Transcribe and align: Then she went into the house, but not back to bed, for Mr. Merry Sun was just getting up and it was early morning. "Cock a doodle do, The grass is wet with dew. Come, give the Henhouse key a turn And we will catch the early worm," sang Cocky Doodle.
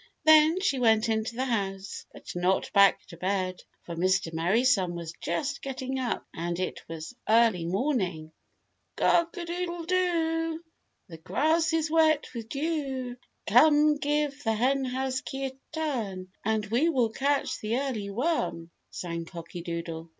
Then 0.25 0.59
she 0.61 0.79
went 0.79 1.09
into 1.09 1.35
the 1.35 1.45
house, 1.45 2.07
but 2.11 2.25
not 2.35 2.73
back 2.73 3.05
to 3.09 3.17
bed, 3.17 3.61
for 3.83 3.95
Mr. 3.95 4.33
Merry 4.33 4.63
Sun 4.63 4.95
was 4.95 5.13
just 5.21 5.61
getting 5.61 5.99
up 5.99 6.25
and 6.33 6.59
it 6.59 6.81
was 6.89 7.15
early 7.29 7.65
morning. 7.65 8.31
"Cock 8.95 9.37
a 9.37 9.45
doodle 9.45 9.83
do, 9.83 10.63
The 11.07 11.17
grass 11.19 11.71
is 11.71 11.91
wet 11.91 12.25
with 12.33 12.49
dew. 12.49 13.15
Come, 13.45 13.97
give 13.97 14.41
the 14.43 14.53
Henhouse 14.53 15.21
key 15.21 15.45
a 15.45 15.51
turn 15.71 16.29
And 16.43 16.65
we 16.65 16.89
will 16.89 17.09
catch 17.11 17.59
the 17.59 17.77
early 17.77 18.09
worm," 18.09 18.71
sang 18.89 19.25
Cocky 19.25 19.61
Doodle. 19.61 20.09